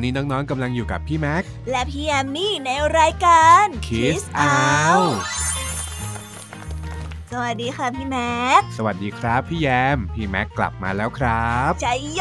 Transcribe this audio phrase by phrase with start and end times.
[0.00, 5.14] นนี้น้องๆกำลังอยู่กับพี่แม็ก และพี่แอมมี่ในรายการ Kiss Out
[7.34, 12.20] สวัสดีค่ะพี่แม็ก สวัสดีครับพี่แยม พี่แม็กกลับมาแล้วครับใจโย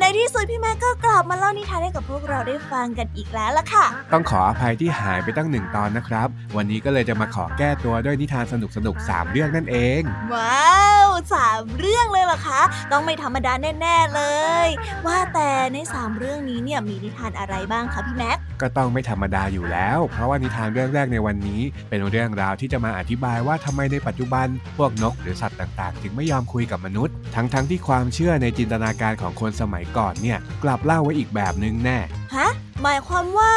[0.00, 10.00] ในที่สุดพี่แม็กก็กลับมาเล่านิทานให้กับพวกเราได้ฟังกันอีกแล้วล่ะค่ะ ต้องขออภัยที่หายไปตั้งหนึ่งตอนนะครับ วันนี้ก็เลยจะมาขอแก้ตัวด้วยนิทานสนุกสนุกๆสามเรื่องนั่นเอง
[10.34, 10.89] ว้าว
[11.34, 14.22] สามเรื่องเลยเหรอคะ ต้องไม่ธรรมดาแน่ๆเล
[14.66, 14.68] ย
[15.06, 24.46] ว่าแต่ในสามเรื่องนี้เนี่ยมีนิทานอะไรบ้างคะพี่แม็กก็ต้องไม่ธรรมดาอยู่แล้ว เพราะว่านิทานเรื่องแรกในวันนี้ เป็นเรื่องราวที่จะมาอธิบายว่าทำไมในปัจจุบัน
[24.76, 31.98] พวกนกหรือสัตว์ต่างๆ ถึงไม่ยอมคุยกับมนุษย์ ทั้งๆทที่ความเชื่อในจินตนาการของคนสมัยก่อนเนี่ยกลับเล่าไว้อีกแบบนึงแน่
[32.36, 32.48] ฮะ
[32.82, 33.54] หมายความว่า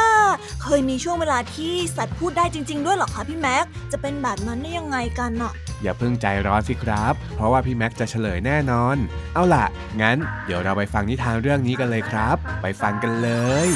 [0.64, 8.98] เคยมีช่วงเวลาที่สัตว์พูดได้จริง ๆ ด้วยเหรอคะพี่แม็ก จะเป็นแบบนั้นได้ยังไงกันอะอย่าเพิ่งใจร้อนสิครับ เพราะว่าพี่แม็กจะเฉลยแน่นอน
[9.34, 9.66] เอาล่ะ
[10.02, 13.30] งั้น เดี๋ยวเราไปฟังนิทานเรื่องนี้กันเลยครับ ไปฟังกันเล
[13.66, 13.68] ย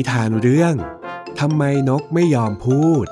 [0.00, 0.74] นิทานเรื่อง
[1.40, 3.06] ทำไมนกไม่ยอมพูด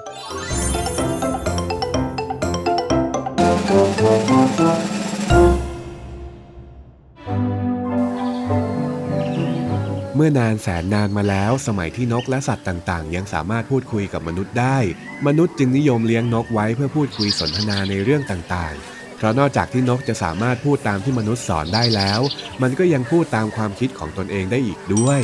[10.14, 14.78] เมื่อนานแสนนานมาแล้วสมัยที่นกและสัตว์ต่าง ๆ ยังสามารถพูดคุยกับมนุษย์ได้
[15.26, 22.20] มนุษย์จึงนิยมเลี้ยงนกไว้เพื่อพูดคุยสนทนาในเรื่องต่างๆเพราะนอกจากที่นกจะสามารถพูดตามที่มนุษย์สอนได้แล้ว
[22.62, 25.22] มันก็ยังพูดตามความคิดของตนเองได้อีกด้วย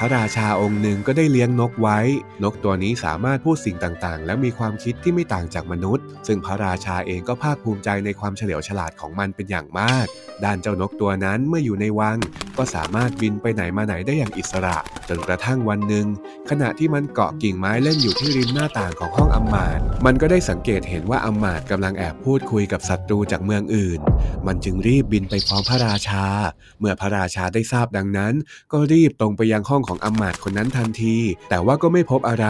[0.00, 1.98] พระราชาองค์หนึ่งก็ได้เลี้ยงนกไว้
[2.42, 10.06] นกตัวนี้สามารถพูดสิ่งต่างๆ และมีความคิดที่ไม่ต่างจากมนุษย์ ซึ่งพระราชาเองก็ภาคภูมิใจในความเฉลียวฉลาดของมันเป็นอย่างมาก
[10.44, 12.18] ด้านเจ้านกตัวนั้นเมื่ออยู่ในวัง
[12.58, 14.76] ก็สามารถบินไปไหนมาไหนได้อย่างอิสระ
[15.08, 16.06] จนกระทั่งวันหนึ่ง
[16.50, 24.00] ขณะที่มันเกาะกิ่งไม้เล่นอยู่ที่ริมหน้าต่างของห้องอำมาตย์มันก็ได้สังเกตเห็นว่าอำมาตย์กำลังแอบพูดคุยกับศัตรูจากเมืองอื่น
[24.46, 26.24] มันจึงรีบบินไปพร้อมพระราชา
[26.80, 28.34] เมื่อพระราชาได้ทราบดังนั้น
[28.72, 31.16] ก็รีบตรงไปยังห้องของอำมาตย์คนนั้นทันที
[31.50, 32.48] แต่ว่าก็ไม่พบอะไร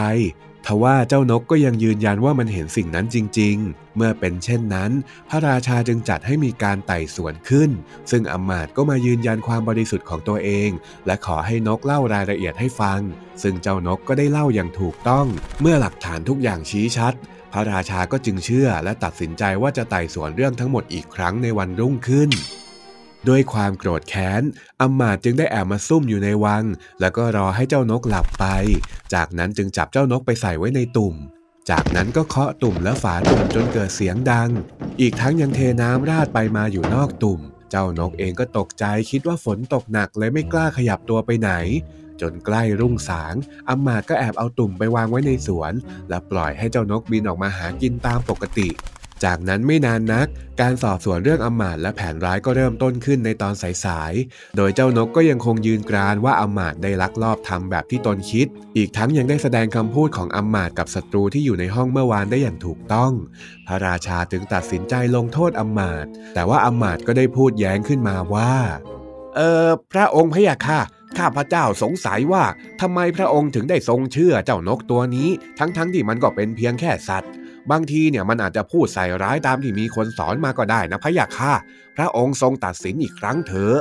[0.65, 4.91] ทว่าเจ้านกก็ยังยืนยันว่ามันเห็นสิ่งนั้นจริง ๆ เมื่อเป็นเช่นนั้น
[5.29, 7.69] พระราชาจึงจัดให้มีการไต่สวนขึ้น
[8.11, 10.69] ซึ่งอำมาตย์ก็มายืนยันความบริสุทธิ์ของตัวเอง
[11.05, 12.99] และขอให้นกเล่ารายละเอียดให้ฟัง
[13.43, 15.27] ซึ่งเจ้านกก็ได้เล่าอย่างถูกต้อง
[15.61, 17.13] เมื่อหลักฐานทุกอย่างชี้ชัด
[17.53, 22.29] พระราชาก็จึงเชื่อและตัดสินใจว่าจะไต่สวนเรื่องทั้งหมดอีกครั้งในวันรุ่งขึ้น
[23.29, 24.41] ด้วยความโกรธแค้น
[24.81, 26.63] อำมาตย์จึงได้แอบมาซุ่มอยู่ในวัง
[27.01, 28.45] แล้วก็รอให้เจ้านกหลับไป
[29.13, 31.15] จากนั้นจึงจับเจ้านกไปใส่ไว้ในตุ่ม
[31.69, 34.49] จากนั้นก็เคาะตุ่มและฝาตุ่มจนเกิดเสียงดัง
[35.01, 37.39] อีกทั้งยังเทน้ำราดไปมาอยู่นอกตุ่ม
[37.71, 41.51] เจ้านกเองก็ตกใจคิดว่าฝนตกหนักเลยไม่กล้าขยับตัวไปไหน
[42.21, 43.33] จนใกล้รุ่งสาง
[43.69, 45.73] อำมาตย์ก็แอบเอาตุ่มไปวางไว้ในสวน
[46.09, 48.69] และปล่อยให้เจ้านกบินออกมาหากินตามปกติ
[49.25, 50.27] จากนั้นไม่นานนัก
[50.61, 53.53] การสอบสวนเรื่องอำมาตย์และแผนร้ายก็เริ่มต้นขึ้นในตอน
[53.85, 58.47] สายๆ โดยเจ้านกก็ยังคงยืนกรานว่าอำมาตย์ได้ลักลอบทำแบบที่ตนคิด
[58.77, 63.11] อีกทั้งยังได้แสดงคำพูดของอำมาตย์กับศัตรูที่อยู่ในห้องเมื่อวานได้อย่างถูกต้อง
[63.67, 68.53] พระราชาจึงตัดสินใจลงโทษอำมาตย์แต่ว่าอำมาตย์ก็ได้พูดแย้งขึ้นมาว่า
[69.35, 70.81] เออพระองค์พะยะค่ะ
[71.17, 72.43] ข้าพระเจ้าสงสัยว่า
[72.81, 75.29] ทำไมพระองค์ถึงได้ทรงเชื่อเจ้านกตัวนี้
[75.59, 77.31] ทั้งๆทที่มันก็เป็นเพียงแค่สัตว์
[77.71, 81.53] บางทีเนี่ยมันอาจจะพูดใส่ร้ายตามที่มีคนสอนมาก็ได้นะพะยะค่ะ
[81.95, 83.79] พระองค์ทรงตัดสินอีกครั้งเถอะ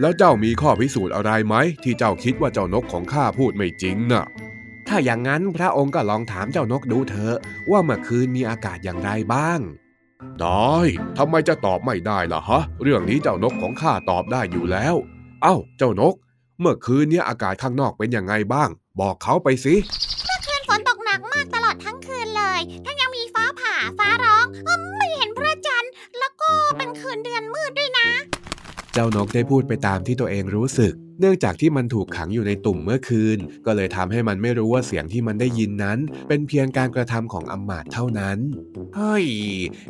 [0.00, 1.54] แล้วเจ้ามีข้อพิสูจน์อะไรไหม
[1.84, 4.26] ที่เจ้าคิดว่าเจ้านกของข้าพูดไม่จริงน่ะ
[4.88, 7.36] ถ้าอย่างนั้นพระองค์ก็ลองถามเจ้านกดูเถอะ
[7.70, 9.60] ว่าเมื่อคืนมีอากาศอย่างไรบ้าง
[10.40, 10.76] ได้
[11.18, 14.94] ทำไมจะตอบไม่ได้ล่ะฮะ เรื่องนี้เจ้านกของข้าตอบได้อยู่แล้ว
[15.42, 16.14] เอ้า เจ้านก
[16.60, 18.68] เมื่อคืนเนี้อากาศข้างนอกเป็นยังไงบ้าง
[19.00, 19.74] บอกเขาไปสิ
[20.46, 21.56] คืนฝนตกหนักมากต
[27.12, 28.08] คืนเดือนมืดด้วยนะ
[28.92, 35.98] เจ้านกได้พูดไปตามที่ตัวเองรู้สึกเนื่องจากที่มันถูกขังอยู่ในตุ่มเมื่อคืน ก็เลยทำให้มันไม่รู้ว่าเสียงที่มันได้ยินนั้น
[36.28, 38.38] เป็นเพียงการกระทำของอำมาตย์เท่านั้น
[38.96, 39.26] เฮ้ย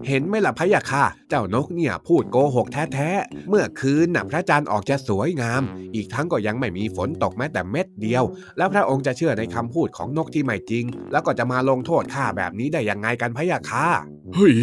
[0.07, 5.63] เห็นไหมล่ะพะยะค่ะ เจ้านกเนี่ยพูดโกหกแท้ๆ เมื่อคืนน่ะพระจันทร์ออกจะสวยงาม
[5.95, 8.25] อีกทั้งก็ยังไม่มีฝนตกแม้แต่เม็ดเดียว
[8.57, 13.89] แล้วพระองค์จะเชื่อในคำพูดของนกที่ไม่จริง แล้วก็จะมาลงโทษข้าแบบนี้ได้ยังไงกันพะยะค่ะ
[14.35, 14.55] เฮ้ย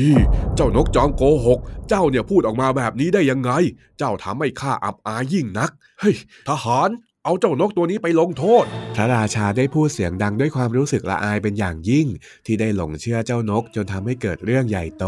[0.55, 1.59] เจ้านกจอมโกหก
[1.89, 3.51] เจ้าเนี่ยพูดออกมาแบบนี้ได้ยังไง
[3.97, 6.16] เจ้าทำให้ข้าอับอายยิ่งนัก เฮ้ย
[6.48, 6.90] ทหาร
[7.24, 8.66] เอาเจ้านกตัวนี้ไปลงโทษ
[8.96, 12.07] พระราชาได้พูดเสียงดังด้วยความรู้สึกละอายเป็นอย่างยิ่ง
[12.46, 15.06] ที่ได้หลงเชื่อเจ้านกจนทำให้เกิดเรื่องใหญ่โต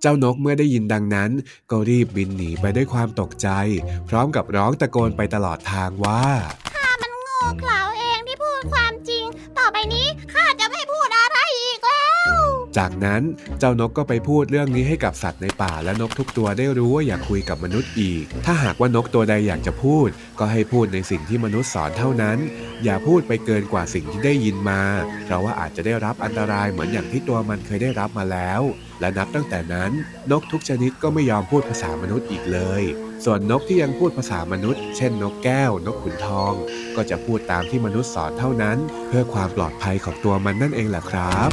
[0.00, 1.30] เจ้านกเมื่อได้ยินดังนั้น
[1.70, 3.48] ก็รีบบินหนีไปด้วยความตกใจ
[4.08, 6.24] พร้อมกับร้องตะโกนไปตลอดทางว่า
[7.02, 7.82] มันโง่เขลา
[12.78, 13.22] จากนั้น
[13.58, 20.08] เจ้านกก็ไปพูดเรื่องนี้ให้กับสัตว์ในป่าและนกทุกตัวได้รู้ว่าอย่าคุยกับมนุษย์อีก ถ้าหากว่านกตัวใดอยากจะพูด
[20.38, 22.38] ก็ให้พูดในสิ่งที่มนุษย์สอนเท่านั้น
[22.84, 24.82] อย่าพูดไปเกินกว่าสิ่งที่ได้ยินมา
[25.24, 28.60] เพราะว่าอาจจะได้รับอันตรายเหมือนอย่างที่ตัวมันเคยได้รับมาแล้ว
[29.00, 29.90] และนับตั้งแต่นั้น
[30.30, 32.82] นกทุกชนิดก็ไม่ยอมพูดภาษามนุษย์อีกเลย
[33.24, 36.52] ส่วนนกที่ยังพูดภาษามนุษย์ เช่น นกแก้ว นกขุนทอง
[36.96, 38.78] ก็จะพูดตามที่มนุษย์สอนเท่านั้น
[39.08, 41.50] เพื่อความปลอดภัยของตัวมันนั่นเองแหละครับ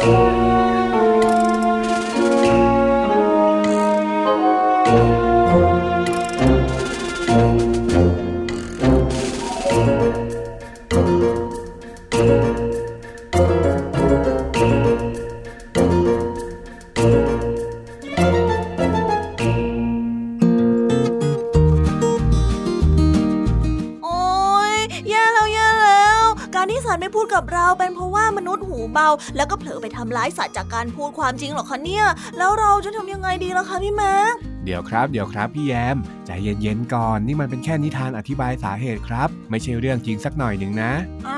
[0.00, 32.06] โแล้วก็เผลอไปทำร้ายสัตว์จากการพูดความจริงเหรอคะเนี่ย
[32.38, 34.34] แล้วเราจะทำยังไงดีล่ะคะพี่แม็ก
[34.64, 35.96] เดี๋ยวครับ เดี๋ยวครับพี่แยม
[36.26, 40.92] ใจเย็นๆก่อน นี่มันเป็นแค่นิทานอธิบายสาเหตุครับ ไม่ใช่เรื่องจริงสักหน่อยหนึ่งนะ
[41.28, 41.37] อ้า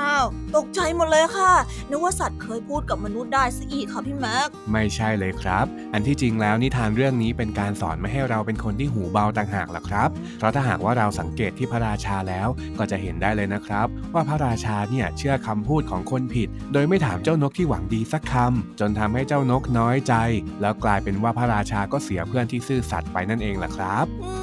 [0.55, 1.53] ตกใจหมดเลยค่ะ
[1.89, 12.47] นึกว่าสัตว์เคยพูดกับมนุษย์ได้ซะอีกค่ะพี่แม็ก ไม่ใช่เลยครับ อันที่จริงแล้วนิทานเรื่องนี้เป็นการสอนไม่ให้เราเป็นคนที่หูเบาต่างหากล่ะครับ เพราะถ้าหากว่าเราสังเกตที่พระราชาแล้ว
[12.79, 20.13] ก็จะเห็นได้เลยนะครับ ว่าพระราชาเนี่ยเชื่อคำพูดของคนผิด โดยไม่ถามเจ้านกที่หวังดีสักคำจนทำให้เจ้านกน้อยใจ
[20.61, 24.40] แล้วกลายเป็นว่าพระราชาก็เสียเพื่อนที่ซื่อสัตย์ไปนั่นเองล่ะครับ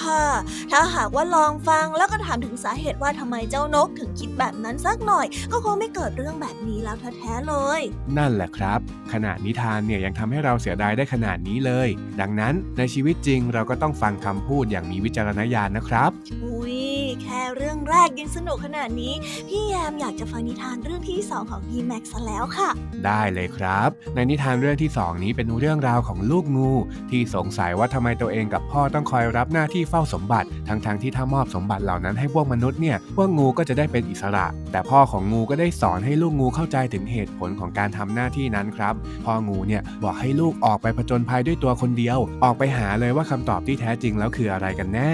[0.00, 0.24] ค่ะ
[0.70, 7.80] ถ้าหากว่าลองฟังแล้วก็ถามถึงสาเหตุว่าทำไมเจ้านกถึงคิดแบบนั้นสักหน่อย ก็คงไม่เกิดเรื่องแบบนี้แล้วแท้ๆเลย
[8.16, 8.80] นั่นแหละครับ
[9.12, 11.88] ขนาดนิทานเนี่ยยังทำให้เราเสียดายได้ขนาดนี้เลย
[12.20, 16.10] ดังนั้นในชีวิตจริงเราก็ต้องฟังคำพูดอย่างมีวิจารณญาณนะครับ
[16.44, 16.91] อุ้ย
[17.22, 19.14] แค่เรื่องแรกยังสนุกขนาดนี้
[19.48, 22.68] พี่แยมอยากจะฟังนิทานเรื่องที่สองของพี่แม็กซ์แล้วค่ะ
[23.06, 26.70] ได้เลยครับ ในนิทานเรื่องที่2นี้เป็นเรื่องราวของลูกงู
[27.10, 45.12] ที่สงสัยว่าทำไมตัวเองกับพ่อต้องคอยรับหน้าที่เฝ้าสมบัติ ทั้งๆทที่ถ้ามอบสมบัติเหล่านั้นให้พวกมนุษย์เนี่ยพวกงูก็จะได้เป็นอิสระ แต่พ่อของงูก็ได้สอนให้ลูกงูเข้าใจถึงเหตุผลของการทำหน้าที่นั้นครับพ่องูเนี่ยบอกให้ลูกออกไปผจญภัยด้วยตัวคนเดียว ออกไปหาเลยว่าคำตอบที่แท้จริงแล้วคืออะไรกันแน่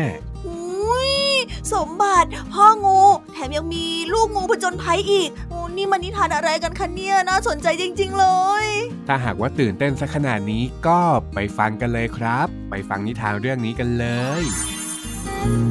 [1.73, 3.01] สมบัติ พ่องู
[3.33, 8.27] แถมยังมีลูกงูผจญภัยอีกโอ้นี่มันนิทานอะไรกันคะเนี่ยน่าสนใจจริง ๆ เล
[8.63, 8.65] ย
[9.09, 11.01] ถ้าหากว่าตื่นเต้นสักขนาดนี้ก็
[11.35, 14.07] ไปฟังกันเลยครับ ไปฟังนิทานเรื่องนี้กันเล
[14.41, 14.43] ย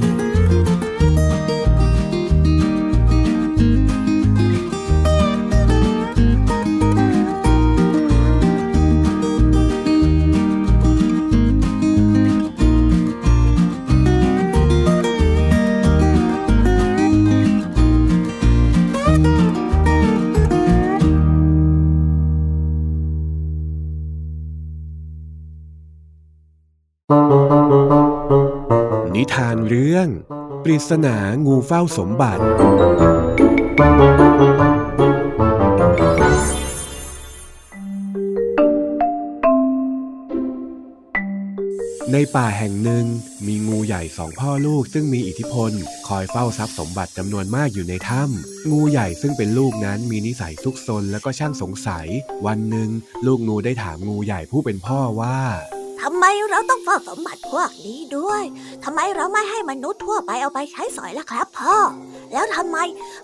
[0.03, 0.16] นิ
[30.67, 32.41] ปริศนางูเฝ้าสมบัติ
[42.11, 43.05] ในป่าแห่งหนึ่ง
[43.47, 45.71] มีงูใหญ่สองพ่อลูกซึ่งมีอิทธิพล
[46.07, 52.07] คอยเฝ้าทรัพย์สมบัติจำนวนมากอยู่ในถ้ำงูใหญ่ซึ่งเป็นลูกนั้นมีนิสัยซุกซนและก็ช่างสงสัย
[52.45, 52.89] วันหนึ่ง
[53.25, 55.39] ลูกงูได้ถามงูใหญ่ผู้เป็นพ่อว่า
[56.01, 58.43] ทำไมเราต้องเฝ้าสมบัติพวกนี้ด้วย
[58.83, 61.77] ทำไมเราไม่ให้มนุษย์ทั่วไปเอาไปใช้สอยล่ะครับพ่อ
[62.33, 62.77] แล้วทำไม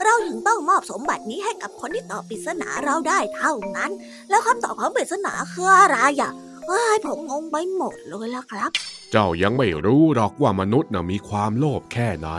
[0.03, 3.92] เราถึงต้องมอบสมบัตินี้ให้กับคนที่ตอบปริศนาเราได้เท่านั้น
[4.30, 6.32] แล้วคำตอบของปริศนาคืออะไรอะ
[6.70, 8.72] ว้ายผมงงไปหมดเลยล่ะครับ
[9.12, 12.29] เจ้ายังไม่รู้หรอกว่ามนุษย์น่ะมีความโลภแค่ไหน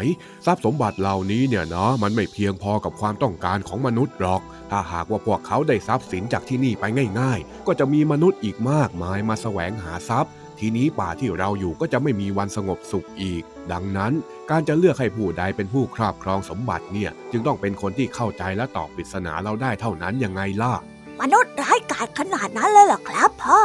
[0.47, 4.41] ทรัพย์สมบัติเหล่านี้เนี่ยเนาะมันไม่เพียงพอกับความต้องการของมนุษย์หรอก
[4.71, 6.85] ถ้าหากว่าพวกเขาได้ทรัพย์สินจากที่นี่ไป
[7.21, 14.13] ง่าย ๆ ก็จะมีมนุษย์อีกมากมายมาแสวงหาทรัพย์ ทีนี้ป่าที่เราอยู่ก็จะไม่มีวันสงบสุขอีก ดังนั้น
[14.51, 20.75] การจะเลือกให้ผู้ใดเป็นผู้ครอบครองสมบัติเนี่ยจึงต้องเป็นคนที่เข้าใจและตอบปริศนาเราได้เท่านั้นยังไงล่ะ
[21.21, 23.61] มนุษย์ร้ายกาจขนาดนั้นเลยเหรอครับพ่อ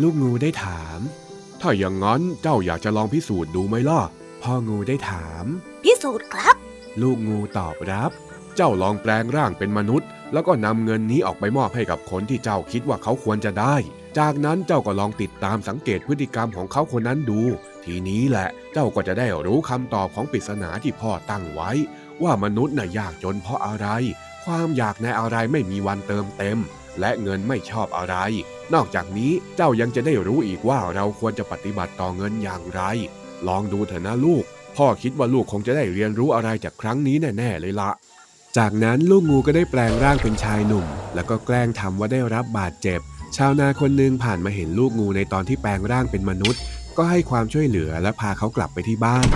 [0.00, 0.98] ลูกงูได้ถาม
[1.60, 4.00] ถ้าอย่างนั้นเจ้าอยากจะลองพิสูจน์ดูไหมล่ะ
[4.42, 5.44] พ่องูได้ถาม
[5.84, 6.56] พิสูจน์ครับ
[7.00, 8.10] ลูกงูตอบรับ
[8.56, 13.76] เจ้าลองแปลงร่างเป็นมนุษย์ แล้วก็นำเงินนี้ออกไปมอบให้กับคนที่เจ้าคิดว่าเขาควรจะได้
[14.18, 17.40] จากนั้นเจ้าก็ลองติดตามสังเกตพฤติกรรมของเขาคนนั้นดู
[17.84, 21.70] ทีนี้แหละเจ้าก็จะได้รู้คำตอบของปริศนาที่พ่อตั้งไว้
[22.22, 23.86] ว่ามนุษย์น่ะยากจนเพราะอะไร
[24.44, 26.58] ความอยากในอะไรไม่มีวันเติมเต็ม
[27.00, 28.16] และเงินไม่ชอบอะไร
[28.74, 32.82] นอกจากนี้เจ้ายังจะได้รู้อีกว่าเราควรจะปฏิบัติต่อเงินอย่างไร
[33.48, 34.44] ลองดูเถอะนะลูก
[34.76, 37.90] พ่อคิดว่าลูกคงจะได้เรียนรู้อะไรจากครั้งนี้แน่ๆเลยละ
[38.58, 43.00] จากนั้นลูกงูก็ได้แปลงร่างเป็นชายหนุ่ม แล้วก็แกล้งทำว่าได้รับบาดเจ็บ
[43.36, 46.60] ชาวนาคนหนึ่งผ่านมาเห็นลูกงูในตอนที่แปลงร่างเป็นมนุษย์
[46.96, 49.26] ก็ให้ความช่วยเหลือและพาเขากลับไปที่บ้าน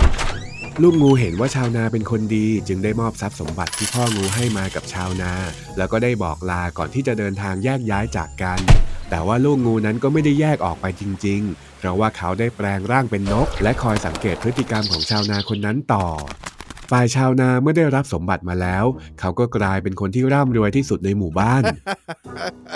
[0.83, 5.33] ลูกงูเห็นว่าชาวนาเป็นคนดี จึงได้มอบทรัพย์สมบัติที่พ่องูให้มากับชาวนา
[5.77, 8.59] แล้วก็ได้บอกลาก่อนที่จะเดินทางแยกย้ายจากกัน
[9.09, 16.05] แต่ว่าลูกงูนั้นก็ไม่ได้แยกออกไปจริง ๆ เพราะว่าเขาได้แปลงร่างเป็นนก และคอยสังเกตพฤติกรรมของชาวนาคนนั้นต่อ
[16.91, 18.85] ฝ่ายชาวนาเมื่อได้รับสมบัติมาแล้ว
[19.19, 21.63] เขาก็กลายเป็นคนที่ร่ำรวยที่สุดในหมู่บ้าน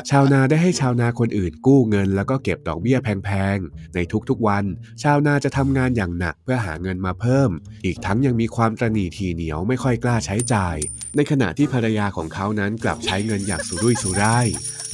[0.09, 3.99] ชาวนาได้ให้ชาวนาคนอื่นกู้เงิน แล้วก็เก็บดอกเบี้ยแพงๆ ใน
[4.29, 4.63] ทุกๆวัน
[5.03, 7.49] ชาวนาจะทำงานอย่างหนักเพื่อหาเงินมาเพิ่ม
[7.85, 10.77] อีกทั้งยังมีความตระหนี่ทีเหนียวไม่ค่อยกล้าใช้จ่าย
[11.15, 14.47] ในขณะที่ภรรยาของเขานั้นกลับใช้เงินอย่างสุรุ่ยสุร่าย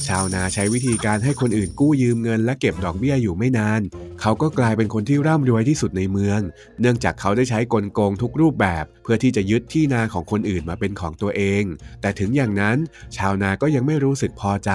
[0.06, 3.80] ชาวนาใช้วิธีการให้คนอื่นกู้ยืมเงินและเก็บดอกเบี้ยอยู่ไม่นาน
[4.20, 6.40] เขาก็กลายเป็นคนที่ร่ำรวยที่สุดในเมือง
[6.80, 11.64] เนื่องจากเขาได้ใช้กลโกงทุกรูปแบบ เพื่อที่จะยึดที่นาของคนอื่นมาเป็นของตัวเอง
[12.00, 12.76] แต่ถึงอย่างนั้น
[13.16, 14.72] ชาวนาก็ยังไม่รู้สึกพอใจ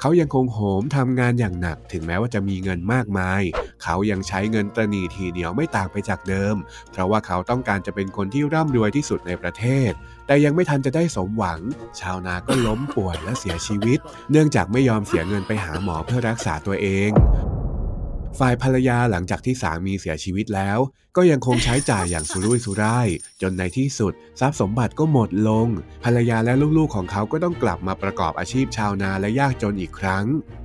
[0.00, 3.42] เขายังคงโหมทำงานอย่างหนัก ถึงแม้ว่าจะมีเงินมากมาย
[3.82, 6.56] เขายังใช้เงินตระหนี่ทีเหนียวไม่ต่างไปจากเดิม
[6.90, 9.92] เพราะว่าเขาต้องการจะเป็นคนที่ร่ำรวยที่สุดในประเทศ
[10.26, 11.60] แต่ยังไม่ทันจะได้สมหวัง
[12.00, 13.98] ชาวนาก็ล้มป่วยและเสียชีวิต
[14.30, 17.10] เนื่องจากไม่ยอมเสียเงินไปหาหมอเพื่อรักษาตัวเอง
[18.38, 20.78] ฝ่ายภรรยาหลังจากที่สามีเสียชีวิตแล้ว
[21.16, 23.08] ก็ยังคงใช้จ่ายอย่างสุรุ่ยสุร่าย
[23.42, 25.68] จนในที่สุด ทรัพย์สมบัติก็หมดลง
[26.04, 30.24] ภรรยาและลูกๆของเขาก็ต้องกลับมาประกอบอาชีพชาวนาและยากจนอีกครั้ง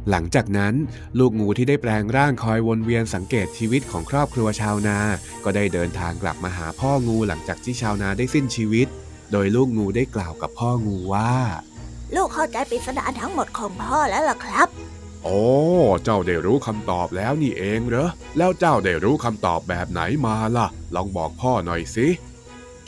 [0.10, 0.74] หลังจากนั้น
[1.20, 5.00] ลูกงูที่ได้แปลงร่างคอยวนเวียนสังเกตชีวิตของครอบครัวชาวนา
[5.44, 8.88] ก็ได้เดินทางกลับมาหาพ่องูหลังจากที่ชาวนาได้สิ้นชีวิต
[9.32, 11.34] โดยลูกงูได้กล่าวกับพ่องูว่า
[12.16, 14.68] ลูกเข้าใจปริศนาทั้งหมดของพ่อแล้วล่ะครับ
[15.24, 15.40] โอ้
[16.04, 22.08] เจ้าได้รู้คำตอบแล้วนี่เองเหรอ แล้วเจ้าได้รู้คำตอบแบบไหนมาล่ะ ลองบอกพ่อหน่อยสิ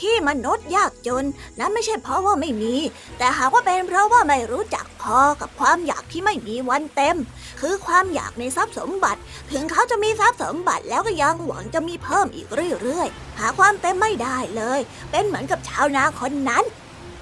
[0.02, 1.24] ที่มนุษย์ยากจน
[1.58, 2.74] นั้นไม่ใช่เพราะว่าไม่มี
[3.18, 7.16] แต่หากว่าเป็นเพราะว่าไม่รู้จักพอกับความอยากที่ไม่มีวันเต็ม
[7.60, 9.20] คือความอยากในทรัพย์สมบัติ
[9.52, 12.48] ถึงเขาจะมีทรัพย์สมบัติแล้วก็ยังหวังจะมีเพิ่มอีก
[12.82, 16.64] เรื่อยๆ หาความเต็มไม่ได้เลย เป็นเหมือนกับชาวนาคนนั้น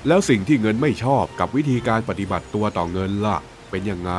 [0.09, 3.39] แล้วสิ่งที่เงินไม่ชอบกับวิธีการปฏิบัติตัวต่อเงินล่ะ
[3.71, 4.13] เป็นยังไง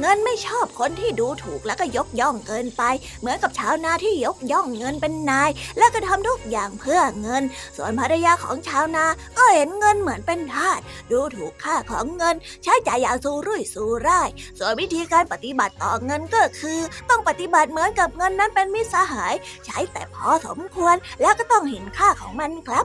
[0.00, 2.82] เงินไม่ชอบคนที่ดูถูกแล้วก็ยกย่องเกินไป
[3.20, 7.42] เหมือนกับชาวนาที่ยกย่องเงินเป็นนาย แล้วก็ทำทุกอย่างเพื่อเงิน
[7.76, 9.04] ส่วนภรรยาของชาวนา
[9.38, 12.34] ก็เห็นเงินเหมือนเป็นทาสดูถูกค่าของเงิน
[12.64, 19.34] ใช้จ่ายอย่างสูรุ่ยสูร่าย ส่วนวิธีการปฏิบัติต่อเงินก็คือ ต้องปฏิบัติเหมือนกับเงินนั้นเป็นมิตรสหาย
[19.66, 22.84] ใช้แต่พอสมควรแล้วก็ต้องเห็นค่าของมันครับ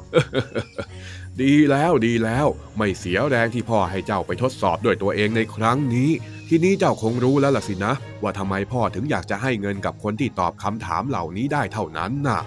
[1.41, 2.47] ดีแล้วดีแล้ว
[2.77, 6.09] ไม่เสียแรงที่พ่อให้เจ้าไปทดสอบด้วยตัวเองในครั้งนี้
[6.49, 12.41] ทีนี้เจ้าคงรู้แล้วล่ะสินะ ว่าทำไมพ่อถึงอยากจะให้เงินกับคนที่ตอบคำถามเหล่านี้ได้เท่านั้นน่ะ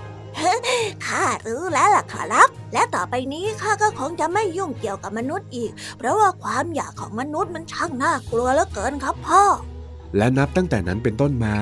[1.06, 9.42] ข้ารู้แล้วล่ะครับ และต่อไปนี้ข้าก็คงจะไม่ยุ่งเกี่ยวกับมนุษย์อีก เพราะว่าความอยากของมนุษย์มันช่างน่ากลัวเหลือเกินครับพ่อ
[10.16, 11.56] และนับตั้งแต่นั้นเป็นต้นมา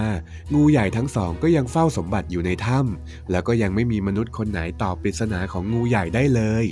[0.54, 6.64] งูใหญ่ทั้งสองก็ยังเฝ้าสมบัติอยู่ในถ้ำแล้วก็ยังไม่มีมนุษย์คนไหนตอบปริศนาของงูใหญ่ได้เลย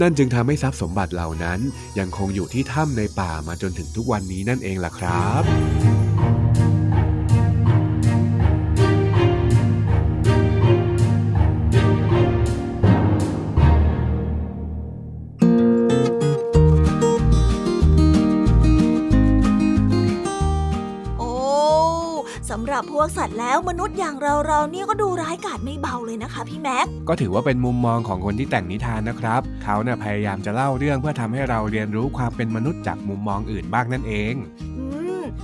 [0.00, 1.60] นั่นจึงทำให้ทรัพย์สมบัติเหล่านั้น
[1.98, 5.99] ยังคงอยู่ที่ถ้ำในป่ามาจนถึงทุกวันนี้นั่นเองล่ะครับ
[23.16, 34.34] สัตว์แล้วมนุษย์อย่างเราเราเนี่ยก็ดูร้ายกาจไม่เบาเลยนะคะพี่แม็กก็ถือว่าเป็นมุมมองของคนที่แต่งนิทานนะครับเขาเนี่ยพยายามจะเล่าเรื่องเพื่อทำให้เราเรียนรู้ความเป็นมนุษย์จากมุมมองอื่นบ้างนั่นเอง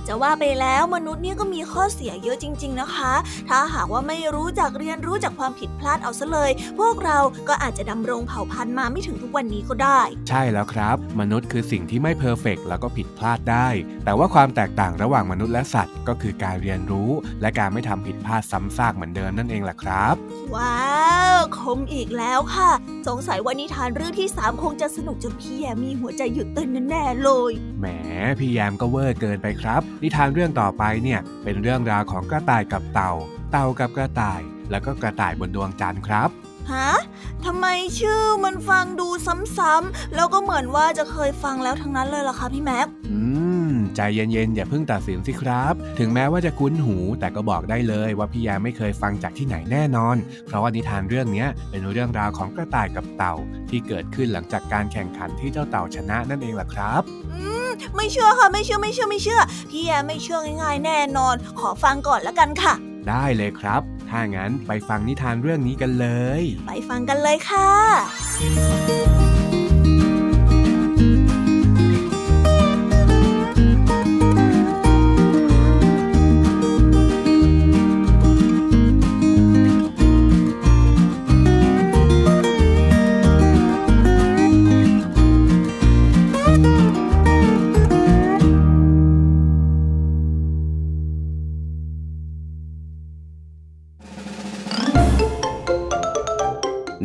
[0.07, 3.13] จะว่าไปแล้วมนุษย์เนี่ยก็มีข้อเสียเยอะจริง ๆนะคะ
[3.49, 13.67] ถ้าหากว่าไม่รู้จักเรียนรู้จากความผิดพลาดเอาซะเลย พวกเราก็อาจจะดำรงเผ่าพันธุ์มาไม่ถึงทุกวันนี้ก็ได้ ใช่แล้วครับ มนุษย์คือสิ่งที่ไม่เพอร์เฟกแล้วก็ผิดพลาดได้
[14.05, 17.09] แต่ว่าความแตกต่างระหว่างมนุษย์และสัตว์ ก็คือการเรียนรู้
[17.41, 20.15] และการไม่ทำผิดพลาดซ้ำซากเหมือนเดิมนั่นเองแหละครับ
[20.55, 20.87] ว้า
[21.37, 22.71] วคมอีกแล้วค่ะ
[23.07, 27.85] สงสัยว่านิทานเรื่องที่สามคงจะสนุกจนพี่แยมมีหัวใจหยุดเต้นแน่ๆเลยแหม
[28.39, 33.11] พี่แยมก็เวอร์เกินไปครับนิทานเรื่องต่อไปเนี่ยเป็นเรื่องราวของกระต่ายกับเต่า
[33.51, 34.41] เต่ากับกระต่าย
[34.71, 36.29] แล้วก็กระต่ายบนดวงจันทร์ครับ
[36.71, 36.91] ฮะ
[37.45, 37.65] ทำไม
[37.99, 39.07] ชื่อมันฟังดู
[39.57, 43.19] ซ้ำๆ แล้วก็เหมือนว่าจะเคยฟังแล้วทั้งนั้นเลยล่ะคะพี่แม็กอื
[43.71, 50.15] ม ใจเย็นๆ อย่าเพิ่งตัดสินสิครับ ถึงแม้ว่าจะคุ้นหู แต่ก็บอกได้เลยว่าพี่แยมไม่เคยฟังจากที่ไหนแน่นอน
[50.45, 53.35] เพราะว่านิทานเรื่องนี้เป็นเรื่องราวของกระต่ายกับเต่า
[53.69, 57.01] ที่เกิดขึ้นหลังจากการแข่งขันที่เจ้าเต่าชนะนั่นเองล่ะครับ
[57.33, 57.56] อืม
[57.95, 62.73] ไม่เชื่อค่ะไม่เชื่อไม่เชื่อไม่เชื่อ พี่แยมไม่เชื่อง่ายๆแน่นอน ขอฟังก่อนละกันค่ะ
[63.09, 66.07] ได้เลยครับ ถ้างั้นไปฟังนิทานเรื่องนี้กันเล
[66.39, 69.26] ย ไปฟังกันเลยค่ะ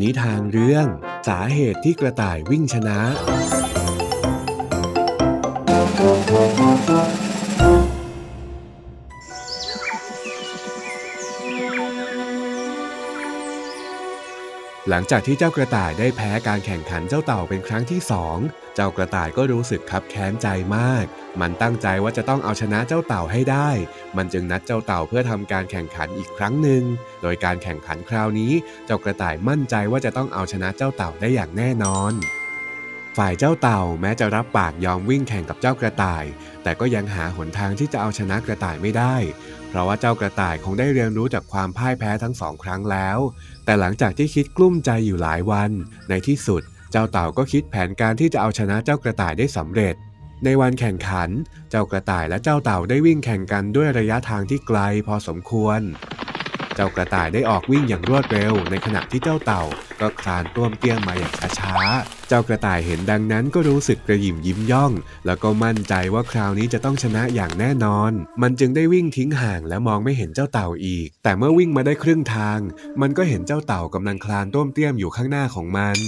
[0.02, 0.86] นิทานเรื่อง
[1.28, 3.00] สาเหตุที่กระต่ายวิ่งชนะ
[14.88, 18.38] หลังจากที่เจ้ากระต่ายได้แพ้การแข่งขันเจ้าเต่าเป็นครั้งที่สอง
[18.74, 21.04] เจ้ากระต่ายก็รู้สึกคับแค้นใจมาก
[21.40, 23.68] มันตั้งใจว่าจะต้องเอาชนะเจ้าเต่าให้ได้
[24.16, 26.82] มันจึงนัดเจ้าเต่าเพื่อทำการแข่งขันอีกครั้งหนึ่ง
[27.22, 28.52] โดยการแข่งขันคราวนี้
[28.86, 32.12] เจ้ากระต่ายมั่นใจว่าจะต้องเอาชนะเจ้าเต่าได้อย่างแน่นอน
[33.16, 36.24] ฝ่ายเจ้าเต่าแม้จะรับปากยอมวิ่งแข่งกับเจ้ากระต่าย
[36.62, 39.16] แต่ก็ยังหาหนทางที่จะเอาชนะกระต่ายไม่ได้
[39.68, 43.18] เพราะว่าเจ้ากระต่ายคงได้เรียนรู้จากความพ่ายแพ้ทั้งสองครั้งแล้ว
[43.64, 45.70] แต่หลังจากที่คิดกลุ้มใจอยู่หลายวัน
[46.08, 49.94] ในที่สุด เจ้าเต่าก็คิดแผนการที่จะเอาชนะเจ้ากระต่ายได้สำเร็จ
[50.44, 51.30] ในวันแข่งขัน
[51.70, 55.80] เจ้ากระต่ายและเจ้าเต่าได้วิ่งแข่งกันด้วยระยะทางที่ไกลพอสมควร
[56.76, 59.62] เจ้ากระต่ายได้ออกวิ่งอย่างรวดเร็ว ในขณะที่เจ้าเต่า
[60.00, 64.92] ก็คลานต้วมเตี้ยมมาอย่างช้าๆ เจ้ากระต่ายเห็นดังนั้นก็รู้สึกกระหยิ่มยิ้มย่อง
[65.26, 72.58] แล้วก็มั่นใจว่าคราวนี้จะต้องชนะอย่างแน่นอน มันจึงได้วิ่งทิ้งห่างและมองไม่เห็นเจ้าเต่าอีก แต่เมื่อวิ่งมาได้ครึ่งทาง
[73.00, 75.98] มันก็เห็นเจ้าเต่ากำลังคลานต้วมเตี้ยมอยู่ข้างหน้าของมัน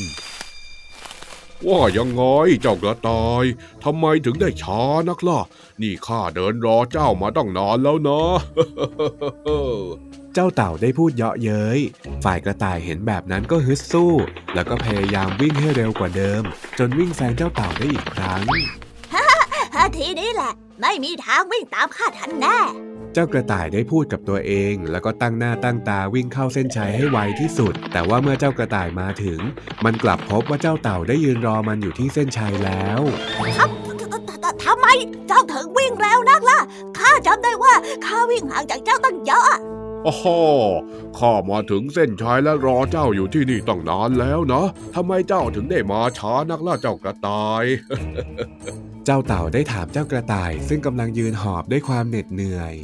[1.68, 2.22] ว่ายังไง
[2.62, 3.44] เจ้ากระต่าย
[3.85, 5.40] ทำไมถึงได้ช้านักล่ะ
[5.83, 8.22] นี่ข้าเดินรอเจ้ามาต้องนานแล้วนะ
[10.35, 11.79] เจ้าเต่าได้พูดเยาะเย้ย
[12.24, 14.12] ฝ่ายกระต่ายเห็นแบบนั้นก็ฮึดสู้
[14.55, 16.42] แล้วก็พยายามวิ่งให้เร็วกว่าเดิม
[16.79, 18.42] จนวิ่งแซงเจ้าเต่าได้อีกครั้ง
[19.99, 22.59] ทีนี้แหละ ไม่มีทางวิ่งตามข้าทันแน่
[23.12, 29.40] เจ้ากระต่ายได้พูดกับตัวเอง แล้วก็ตั้งหน้าตั้งตาวิ่งเข้าเส้นชัยให้ไวที่สุด แต่ว่าเมื่อเจ้ากระต่ายมาถึง
[29.85, 33.01] มันกลับพบว่าเจ้าเต่าได้ยืนรอมันอยู่ที่เส้นชัยแล้ว
[33.57, 33.70] ครับ
[34.64, 34.87] ทำไม
[35.29, 36.61] เจ้าถึงวิ่งเร็วนักล่ะ
[36.99, 37.75] ข้าจำได้ว่า
[38.07, 39.59] ข้าวิ่งห่างจากเจ้าตั้งเยอะ
[40.05, 40.27] โอ้โห
[41.18, 47.64] ข้ามาถึงเส้นชัยและรอเจ้าอยู่ที่นี่ต้องนานแล้วนะทำไมเจ้าถึงได้มาช้านักล่ะเจ้ากระต่าย
[49.07, 52.75] เจ้าเต่าได้ถามเจ้ากระต่ายซึ่งกำลังยืนหอบด้วยความเหน็ดเหนื่อย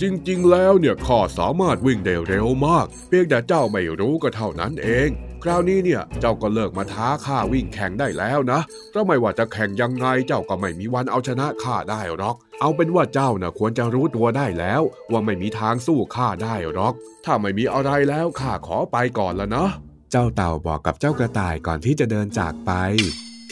[0.00, 5.08] จริงๆ แล้วเนี่ยข้าสามารถวิ่งได้เร็วมาก เพียงแต่เจ้าไม่รู้ก็เท่านั้นเอง
[5.42, 19.66] คราวนี้เนี่ยเจ้าก็เลิกมาท้าข้าวิ่งแข่งได้แล้วนะเพราะไม่ว่าจะแข่งยังไงเจ้าก็ไม่มีวันเอาชนะข้าได้หรอก เอาเป็นว่าเจ้าน่ะควรจะรู้ตัวได้แล้ว ว่าไม่มีทางสู้ข้าได้หรอก ถ้าไม่มีอะไรแล้วข้าขอไปก่อนแล้วนะ
[20.10, 22.72] เจ้าเต่าบอกกับเจ้ากระต่ายก่อนที่จะเดินจากไป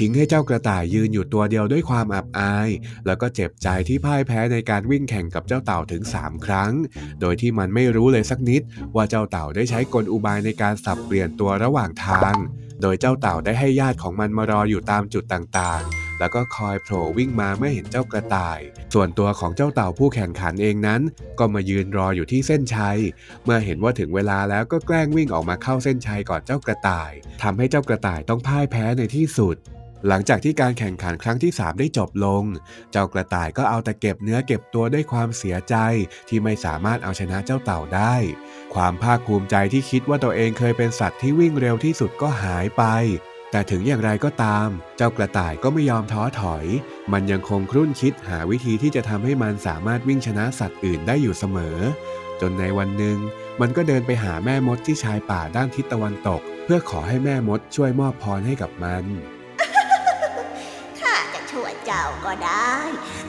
[0.03, 2.69] ทิ้งให้เจ้ากระต่ายยืนอยู่ตัวเดียวด้วยความอับอาย
[3.07, 6.73] แล้วก็เจ็บใจที่พ่ายแพ้ในการวิ่งแข่งกับเจ้าเต่าถึง 3 ครั้ง
[7.21, 8.63] โดยที่มันไม่รู้เลยสักนิด
[8.97, 12.35] ว่าเจ้าเต่าได้ใช้กลอุบายในการสับเปลี่ยนตัวระหว่างทาง
[12.83, 18.59] โดยเจ้าเต่าได้ให้ญาติของมันมารออยู่ตามจุดต่างๆแล้วก็คอยโผล่วิ่งมาเมื่อเห็นเจ้ากระต่าย
[18.95, 21.01] ส่วนตัวของเจ้าเต่าผู้แข่งขันเองนั้น
[21.39, 22.99] ก็มายืนรออยู่ที่เส้นชัย
[23.45, 27.13] เมื่อเห็นว่าถึงเวลาแล้วก็แกล้งวิ่งออกมาเข้าเส้นชัยก่อนเจ้ากระต่าย
[27.43, 29.57] ทำให้เจ้ากระต่ายต้องพ่ายแพ้ในที่สุด
[30.09, 32.45] หลังจากที่การแข่งขันครั้งที่ 3 ได้จบลง
[32.93, 35.75] เจ้ากระต่ายก็เอาแต่เก็บเนื้อเก็บตัวด้วยความเสียใจ
[36.29, 38.15] ที่ไม่สามารถเอาชนะเจ้าเต่าได้
[38.75, 42.85] ความภาคภูมิใจที่คิดว่าตัวเองเคยเป็นสัตว์ที่วิ่งเร็วที่สุดก็หายไป
[43.51, 46.67] แต่ถึงอย่างไรก็ตาม เจ้ากระต่ายก็ไม่ยอมท้อถอย
[47.13, 51.79] มันยังคงครุ่นคิดหาวิธีที่จะทำให้มันสามารถวิ่งชนะสัตว์อื่นได้อยู่เสมอ
[52.41, 53.19] จนในวันหนึ่ง
[53.61, 59.05] มันก็เดินไปหาแม่มดที่ชายป่าด้านทิศตะวันตก เพื่อขอให้แม่มดช่วยมอบพรให้กับมัน
[61.53, 62.75] ช่วยเจ้าก็ได้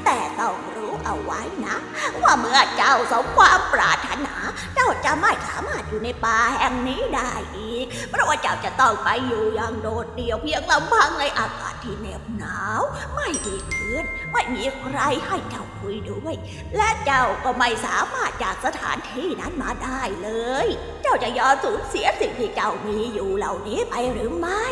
[0.06, 1.76] แต่ต้องรู้เอาไว้นะ
[2.24, 4.36] ว่าเมื่อเจ้าสมความปรารถนา
[4.76, 12.82] เจ้าจะไม่สามารถอยู่ในป่าแห่งนี้ได้อีก เพราะว่าเจ้าจะต้องไปอยู่อย่างโดดเดี่ยวเพียงลำพังในอากาศที่เหน็บหนาว
[13.16, 16.36] ไม่มีเพื่อนไม่มีใครให้เจ้าคุยด้วย
[16.78, 20.30] และเจ้าก็ไม่สามารถจากสถานที่นั้นมาได้เล
[20.66, 20.68] ย
[21.04, 24.66] เจ้าจะยอมสูญเสียสิ่งที่เจ้ามีอยู่เหล่านี้ไปหรือไม่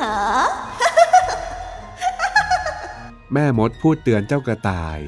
[0.00, 0.18] ฮะ
[3.32, 4.98] แม่มดพูดเตือนเจ้ากระต่าย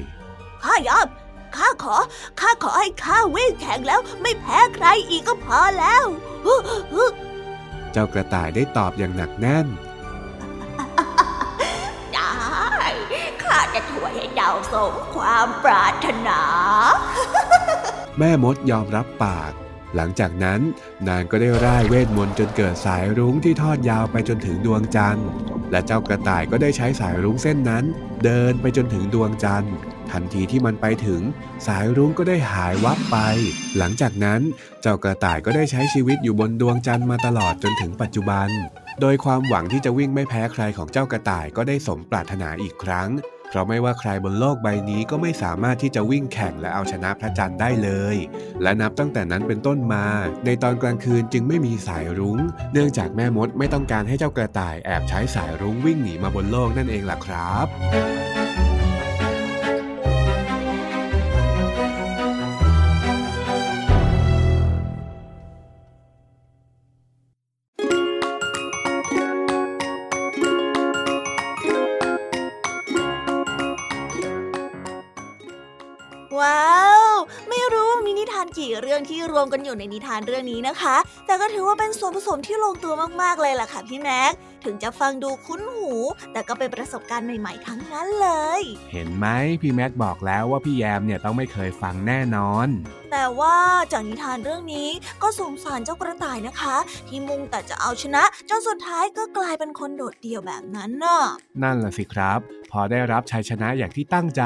[0.63, 1.07] ข้ายอม
[1.55, 1.95] ข้าขอ
[2.39, 6.03] ข้าขอให้ข้าวิ่งแข่งแล้วไม่แพ้ใครอีกก็พอแล้ว
[6.45, 6.55] ฮึ
[6.93, 7.05] ฮึ
[7.91, 9.67] เจ้ากระต่ายได้ตอบอย่างหนักแน่น
[12.13, 12.29] ได้
[13.43, 16.41] ข้าจะช่วยให้เจ้าสมความปรารถนา
[18.17, 19.51] แม่มดยอมรับปาก
[19.95, 20.61] หลังจากนั้น
[21.07, 25.27] นางก็ได้ร่ายเวทมนต์จนเกิดสายรุ้งที่ทอดยาวไปจนถึงดวงจันทร์
[25.71, 27.83] และเจ้ากระต่ายก็ได้ใช้สายรุ้งเส้นนั้น
[28.23, 29.73] เดินไปจนถึงดวงจันทร์
[30.11, 31.21] ทันทีที่มันไปถึง
[31.67, 33.17] สายรุ้งก็ได้หายวับไป
[33.77, 34.41] หลังจากนั้น
[34.81, 38.49] เจ้ากระต่ายก็ได้ใช้ชีวิตอยู่บนดวงจันทร์มาตลอดจนถึงปัจจุบัน
[39.01, 43.09] โดยความหวังที่จะวิ่งไม่แพ้ใครของเจ้ากระต่ายก็ได้สมปรารถนาอีกครั้ง
[43.51, 48.15] เพราะไม่ว่าใครบนโลกใบนี้ก็ไม่สามารถที่จะวิ่งแข่งและเอาชนะพระจันทร์ได้เลย
[48.61, 50.05] และนับตั้งแต่นั้นเป็นต้นมา
[50.45, 52.39] ในตอนกลางคืนจึงไม่มีสายรุง้ง
[52.73, 58.40] เนื่องจากแม่มดไม่ต้องการให้เจ้ากระต่ายแอบใช้สายรุ้งวิ่งหนีมาบนโลกนั่นเองล่ะครับ
[76.41, 76.71] ว้า
[77.11, 77.15] ว
[77.49, 84.33] ไม่รู้ว่ามีนิทานกี่เรื่องที่รวมกันอยู่ในนิทานเรื่องนี้นะคะ แต่ก็ถือว่าเป็นส่วนผสมที่ลงตัวมากๆเลยล่ะค่ะพี่แม็ก
[84.65, 85.93] ถึงจะฟังดูคุ้นหู
[86.33, 89.25] แต่ก็เป็นประสบการณ์ใหม่ๆทั้งนั้นเลย เห็นไหม
[89.61, 92.67] พี่แม็กบอกแล้วว่าพี่แยมเนี่ยต้องไม่เคยฟังแน่นอน
[93.11, 93.57] แต่ว่า
[93.91, 94.89] จากนิทานเรื่องนี้
[95.21, 96.75] ก็สงสารเจ้ากระต่ายนะคะ
[97.07, 101.19] ที่มุ่งแต่จะเอาชนะจนสุดท้ายก็กลายเป็นคนโดดเดี่ยวแบบนั้นน่ะ
[101.61, 102.39] นั่นล่ะสิครับ
[102.71, 104.43] พอได้รับชัยชนะอย่างที่ตั้งใจ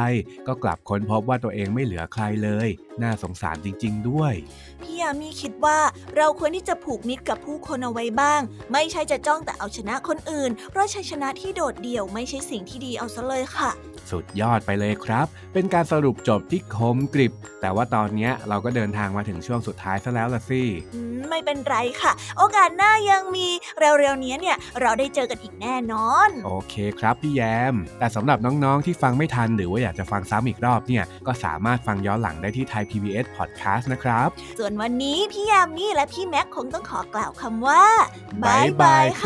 [0.47, 2.67] ก็กลับค้นพบว่าตัวเองไม่เหลือใครเลย
[3.01, 4.33] น่าสงสารจริง ๆ ด้วย
[4.81, 5.79] พี่ยามีคิดว่า
[6.17, 13.71] เราควรที่จะผูกมิตรกับผู้คนเอาไว้บ้าง ไม่ใช่จะจ้องแต่เอาชนะคนอื่น เพราะชัยชนะที่โดดเดี่ยวไม่ใช่สิ่งที่ดีเอาซะเลยค่ะ
[14.11, 20.61] สุดยอดไปเลยครับ เป็นการสรุปจบที่คมกริบ แต่ว่าตอนเนี้ยเราก็เดินทางมาถึงช่วงสุดท้ายซะแล้วล่ะสิ
[20.95, 23.47] อืมไม่เป็นไรค่ะ โอกาสหน้ายังมี
[23.79, 27.41] เร็วๆนี้เนี่ยเราได้เจอกันอีกแน่นอน โอเคครับพี่แย
[27.73, 37.84] มแต่สำหรับน้องๆ ที่ฟังไม่ทันหรือว่าอยากจะฟังซ้ำอีกรอบเนี่ยก็สามารถฟังย้อนหลังได้ที่ไทย PBS Podcast นะครับ ส่วนวันนี้พี่ยามีและพี่แม็กคงต้องขอกล่าวคำว่า
[38.43, 39.25] บ๊ายบายค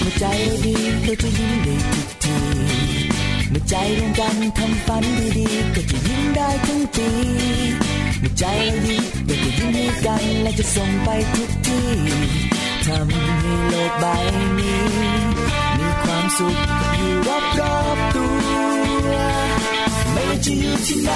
[0.00, 0.24] เมื่อใจ
[0.60, 2.36] เรับ「เราจะยิ้มได้ทุกที
[3.50, 5.04] เมื่อใจรวมกันทำฝัน
[5.38, 7.08] ดีๆก็จะยิ้มได้ทั้งปี
[8.20, 11.88] เมื่อใจเราดีเราจะยิ้มให้กันและจะส่งไปทุกที่
[12.86, 13.24] ทำให้
[13.68, 14.04] โลกใบ
[14.58, 14.80] นี้
[15.78, 16.56] มีความสุข
[16.98, 17.12] อยู่
[17.60, 19.14] รอบๆตัว
[20.12, 21.12] ไม่ว่าจะอยู่ที่ไหน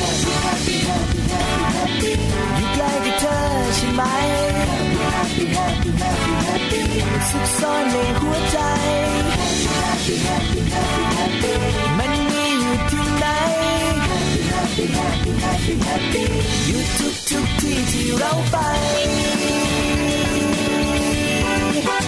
[0.00, 2.12] Happy happy happy happy happy
[2.56, 3.36] อยู่ใกล้กับเธอ
[3.76, 4.02] ใช่ไหม
[5.40, 6.82] Happy happy happy happy
[7.28, 8.58] สุขซ่อนในหัวใจ
[9.78, 11.52] Happy happy happy happy happy
[11.98, 13.26] มันมีอยู่ที่ไหน
[14.50, 16.24] Happy happy happy happy
[16.66, 18.56] อยู่ทุกทุกที่ที่เราไป
[21.84, 21.98] เป็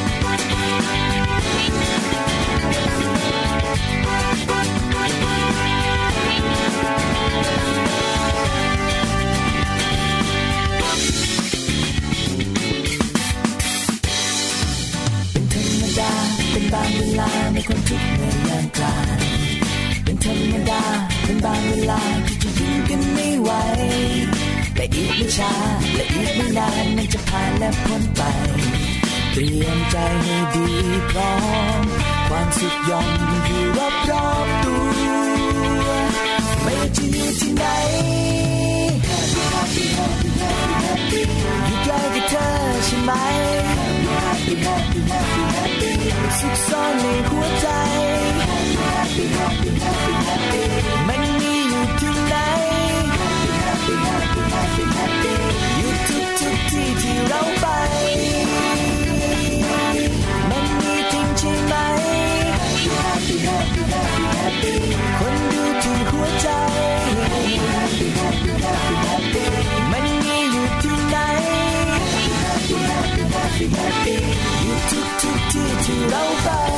[17.62, 19.18] ลาในความทุกข์ในยามกลาง
[20.04, 20.82] เป็นธรรมดา
[21.24, 23.50] เป็นบางเวลาที่จะยิ้มกันไม่ไหว
[24.74, 25.52] แต่อีกไม่ช้า
[25.94, 28.22] และอีกไม่นานมันจะผ่านและพ้นไป
[29.32, 30.68] เตรียมใจให้ดี
[31.10, 31.34] พร้อ
[31.80, 31.82] ม
[32.28, 33.08] ความสุขย่อม
[33.46, 35.86] อยู่รอบรอบๆตัว
[36.62, 37.64] ไม่ว่าจะอยู่ที่ไหน
[39.10, 41.20] Happy happy happy happy happy
[41.66, 42.48] อยู่ใกล้กับเธอ
[42.84, 43.61] ใช่ไหม
[44.52, 45.90] Happy happy happy happy
[46.38, 47.66] สุขซ่อนในหัวใจ
[48.92, 50.62] Happy happy happy happy
[51.08, 52.34] มันมีอยู่ที่ไหน
[53.64, 55.32] Happy happy happy happy
[55.78, 57.40] อยู่ทุกทุกๆที่ที่เรา
[76.12, 76.71] ที่ที่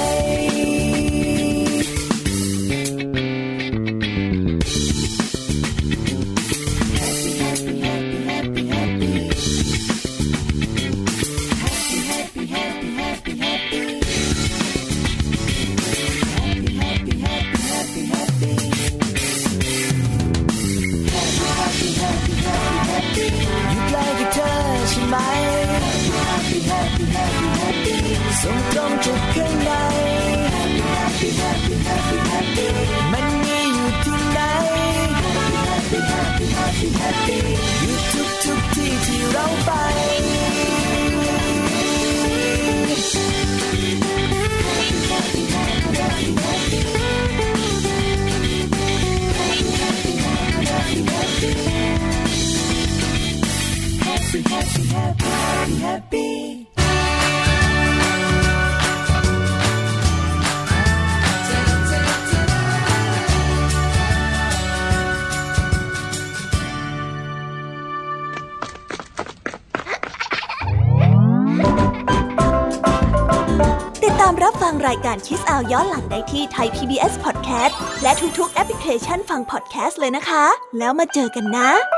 [75.54, 80.44] าวย้อนหลังได้ที่ไทย PBS Podcast และทุกๆแอปพลิเคชันฟัง podcast เลยนะคะ
[80.78, 81.93] แล้วมาเจอกันนะ